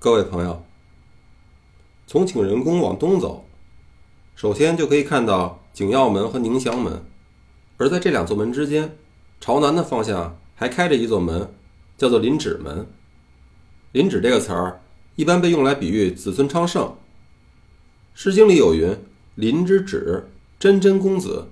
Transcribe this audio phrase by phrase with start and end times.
[0.00, 0.62] 各位朋友，
[2.06, 3.44] 从景仁宫往东走，
[4.36, 7.02] 首先就可以看到景耀门和宁祥门，
[7.78, 8.96] 而在这两座门之间，
[9.40, 11.52] 朝南的方向还开着一座门，
[11.96, 12.86] 叫做林指门。
[13.90, 14.80] 林指这个词儿
[15.16, 16.84] 一般被用来比喻子孙昌盛，
[18.14, 18.96] 《诗经》里有云
[19.34, 20.28] ：“林之止，
[20.60, 21.48] 真真公子。”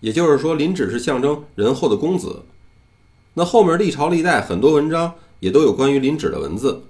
[0.00, 2.42] 也就是说，林指是象征仁厚的公子。
[3.34, 6.82] 那后面历朝历代很多文章也都有关于林指的文字。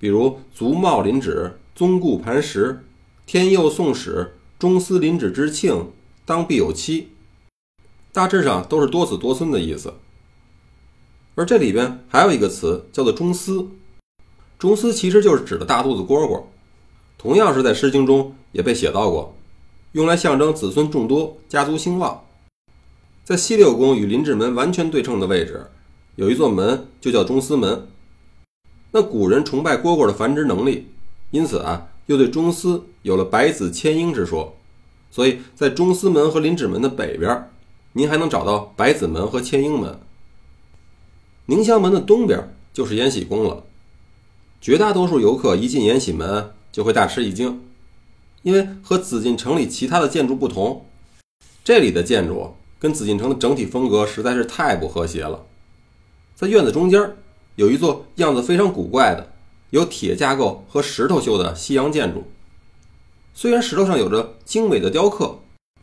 [0.00, 2.82] 比如“足茂临止，宗固磐石，
[3.26, 5.90] 天佑宋史，中司临止之庆，
[6.24, 7.10] 当必有期”，
[8.10, 9.92] 大致上都是多子多孙的意思。
[11.34, 13.68] 而这里边还有一个词叫做“中司
[14.58, 16.44] ”，“中司”其实就是指的大肚子蝈蝈，
[17.18, 19.36] 同样是在《诗经》中也被写到过，
[19.92, 22.24] 用来象征子孙众多、家族兴旺。
[23.22, 25.66] 在西六宫与临止门完全对称的位置，
[26.16, 27.86] 有一座门就叫中司门。
[28.92, 30.88] 那古人崇拜蝈蝈的繁殖能力，
[31.30, 34.56] 因此啊，又对中司有了百子千婴之说。
[35.12, 37.50] 所以在中司门和临止门的北边，
[37.92, 39.98] 您还能找到百子门和千婴门。
[41.46, 43.64] 宁祥门的东边就是延禧宫了。
[44.60, 47.60] 绝大多数游客一进延禧门就会大吃一惊，
[48.42, 50.84] 因为和紫禁城里其他的建筑不同，
[51.64, 55.46] 这里的建筑跟紫禁城的整体风格实在是太不和谐了。
[56.34, 57.16] 在院子中间。
[57.56, 59.32] 有一座样子非常古怪的，
[59.70, 62.24] 由铁架构和石头修的西洋建筑。
[63.34, 65.38] 虽然石头上有着精美的雕刻，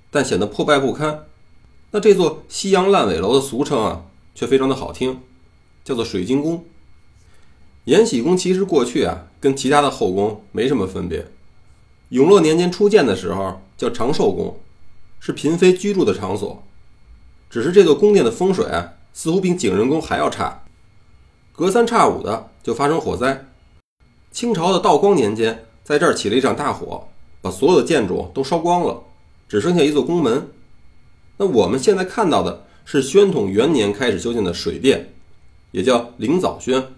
[0.10, 1.26] 但显得破败不堪。
[1.92, 4.04] 那这座西洋烂尾楼的俗称啊，
[4.36, 5.20] 却非常的好听，
[5.84, 6.66] 叫做水晶宫。
[7.86, 11.28] 延禧宫其实过去啊，跟其他的后宫没什么分别。
[12.10, 14.60] 永乐年间初建的时候叫长寿宫，
[15.20, 16.64] 是嫔妃居住的场所。
[17.50, 20.64] 只是这座宫殿的风水啊，似乎比景仁宫还要差。
[21.58, 23.48] 隔三差五的就发生火灾。
[24.32, 27.08] 清朝的道光年间，在这儿起了一场大火，
[27.42, 29.02] 把所有的建筑都烧光了，
[29.50, 30.52] 只剩下一座宫门。
[31.38, 35.12] 那我们现在看到的是宣统元年开始修建的水殿，
[35.72, 36.90] 也叫灵藻轩。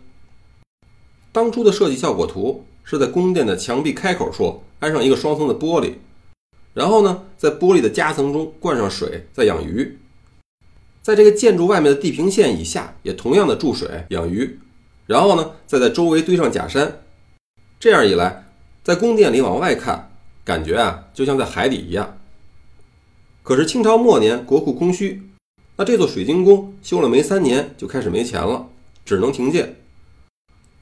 [1.32, 5.94] 当初的设计效果图是在宫殿的墙壁开口处安上一个双层的玻璃，
[6.74, 9.98] 然后呢，在玻璃的夹层中灌上水，再养鱼。
[11.10, 14.60] 在这个建筑外面的地平线以下，也同样的注水养鱼，
[15.08, 17.02] 然后呢，再在周围堆上假山。
[17.80, 18.46] 这样一来，
[18.84, 20.12] 在宫殿里往外看，
[20.46, 22.16] 感觉啊，就像在海底一样。
[23.42, 25.24] 可是清朝末年国库空虚，
[25.78, 28.68] 那这座水晶宫修了没三年就开始没钱了，
[29.04, 29.78] 只能停建。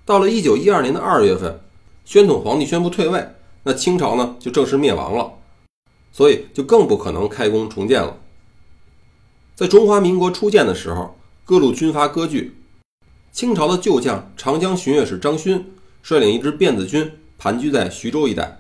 [0.04, 1.58] 到了一九一二年的二月份，
[2.04, 3.26] 宣统皇帝宣布退位，
[3.64, 5.32] 那清朝呢就正式灭亡了，
[6.12, 8.18] 所以就更不可能开工重建了。
[9.57, 12.56] 在中华民国初建的时候，各路军阀割据。
[13.31, 15.73] 清朝的旧将长江巡阅使张勋
[16.03, 18.59] 率领一支辫子军盘踞在徐州一带，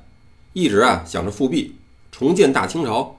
[0.53, 1.75] 一直啊想着复辟，
[2.11, 3.15] 重建大清朝。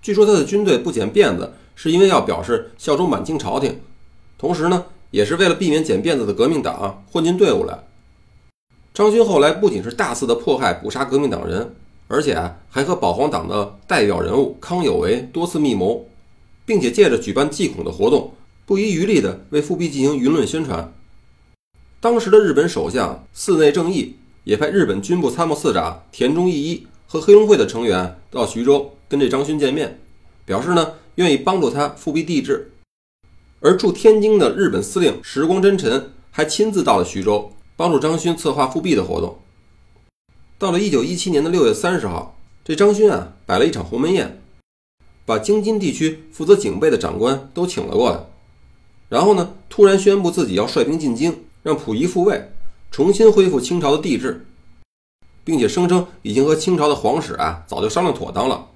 [0.00, 3.78] 据说他的军队不剪辫子，是因为要表示效忠满清朝廷，
[4.38, 7.78] 同时呢，也是为了避免剪辫子的革命党混进队伍来。
[8.94, 11.74] 张勋后来不仅是大肆的迫害捕杀革命党人，
[12.06, 16.07] 而且啊还和保皇党的代表人物康有为多次密谋。
[16.68, 18.34] 并且借着举办祭孔的活动，
[18.66, 20.92] 不遗余力地为复辟进行舆论宣传。
[21.98, 29.98] 当时的日本首相寺内正义也派日本军部参谋次长田中义一和黑龙会的成员到徐州跟这张勋见面，
[30.44, 32.70] 表示呢愿意帮助他复辟帝制。
[33.60, 39.38] 而驻天津的日本司令时光真臣还亲自到了徐州，帮助张勋策划复辟的活动。
[40.58, 44.42] 到了一九一七年的六月三十号，这张勋啊摆了一场鸿门宴。
[45.28, 48.18] 把京津地区负责警备的长官都请了过来，
[49.10, 52.50] 然后呢，突然宣布自己要率兵进京，让溥仪复位，
[52.90, 54.46] 重新恢复清朝的帝制，
[55.44, 58.68] 并且声称已经和清朝的皇室啊早就商量妥当了，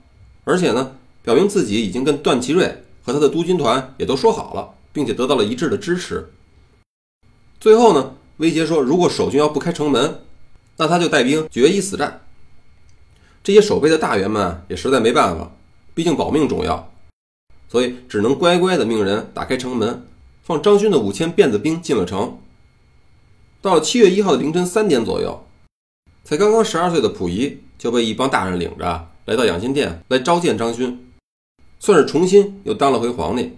[0.45, 6.31] 而且呢，表明自己已经跟段祺瑞和他的督军团也都说好了，并且得到了一致的支持。
[7.59, 10.21] 最后呢，威胁说，如果守军要不开城门，
[10.77, 12.21] 那他就带兵决一死战。
[13.43, 15.51] 这些守备的大员们也实在没办法。
[15.95, 16.91] 毕竟保命重要，
[17.69, 20.07] 所以只能乖乖的命人打开城门，
[20.43, 22.39] 放张勋的五千辫子兵进了城。
[23.61, 25.45] 到了七月一号的凌晨三点左右，
[26.25, 30.99] 才刚刚十二岁的溥仪就被一帮大人领着来到养心殿来召见张勋，
[31.79, 33.53] 算是重新又当了回皇帝。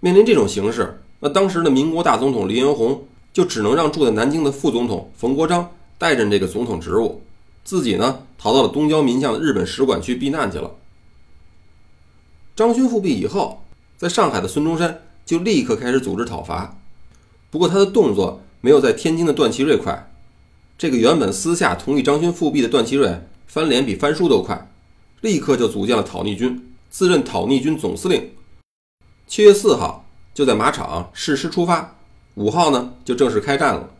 [0.00, 7.22] 面临这种形势，那当时的民国大总统黎元洪就只能让住在南京的副总统冯国璋担任这个总统职务。
[7.64, 10.74] 自己呢，逃到了东交民巷的日本使馆区避难去了。
[12.56, 13.62] 张勋复辟以后，
[13.96, 16.76] 在上海的孙中山就立刻开始组织讨伐，
[17.50, 20.12] 不过他的动作没有在天津的段祺瑞快。
[20.76, 24.70] 这个原本私下同意张勋复辟的段祺瑞，翻脸比翻书都快，
[25.20, 28.30] 立刻就组建了讨逆军，自任讨逆军总司令。
[29.26, 31.96] 七月四号就在马场誓师出发，
[32.34, 33.90] 五号呢就正式开战了。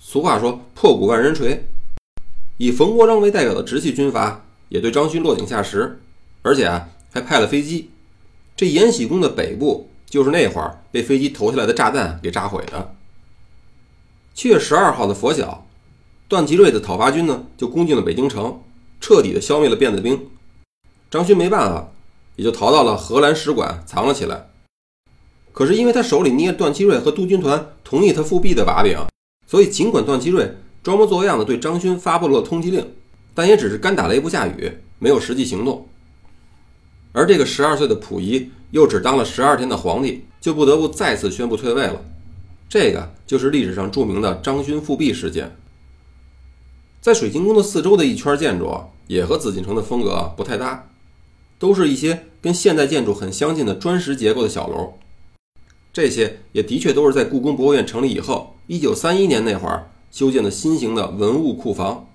[0.00, 1.66] 俗话说“破鼓万人锤”，
[2.62, 5.98] 以冯国璋为代表的直系军阀也对张勋落井下石，
[6.42, 7.90] 而且啊还派了飞机。
[8.54, 12.94] 这延禧宫的北部就是那会儿被飞机投下来的炸弹给炸毁的。
[14.32, 15.66] 七月十二号的拂晓，
[16.28, 18.60] 段祺瑞的讨伐军呢就攻进了北京城，
[19.00, 20.28] 彻底的消灭了辫子兵。
[21.10, 21.88] 张勋没办法，
[22.36, 24.50] 也就逃到了荷兰使馆藏了起来。
[25.52, 29.04] 可是因为他手里捏着段祺瑞和督军团同意他复辟的把柄，
[29.48, 32.86] 所以尽管段祺瑞装模作样的对张勋发布了通缉令，
[33.34, 35.86] 但也只是干打雷不下雨，没有实际行动。
[37.12, 42.02] 而这个十二岁的溥仪又只当了十二天的皇帝，就不得不再次宣布退位了。
[42.68, 45.54] 这个就是历史上著名的张勋复辟事件。
[47.00, 48.74] 在水晶宫的四周的一圈建筑
[49.08, 50.88] 也和紫禁城的风格不太搭，
[51.58, 54.94] 都是一些跟现代建筑很相近的砖石结构的小楼。
[55.92, 62.06] 这些也的确都是在故宫博物院成立以后，一九三一年那会儿修建的新型的文物库房。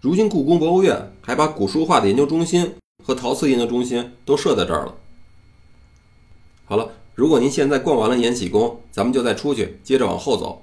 [0.00, 2.74] 如今故宫博物院还把古书画的研究中心
[3.04, 4.94] 和陶瓷研究中心都设在这儿了。
[6.64, 10.62] 好了，如果您现在逛完了延禧宫，咱们就再出去，接着往后走。